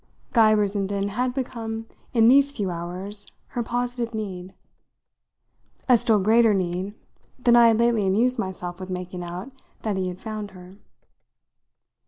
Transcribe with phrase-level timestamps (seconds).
[0.33, 4.55] Guy Brissenden had become in these few hours her positive need
[5.87, 6.95] a still greater need
[7.37, 9.51] than I had lately amused myself with making out
[9.83, 10.71] that he had found her.